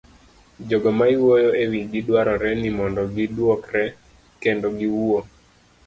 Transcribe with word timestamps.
Jogo 0.67 0.89
ma 0.97 1.05
iwuoyo 1.15 1.51
ewigi 1.63 1.99
dwarore 2.07 2.51
ni 2.61 2.69
mondo 2.77 3.01
giduokre 3.15 3.83
kendo 4.41 4.67
giwuo. 4.77 5.19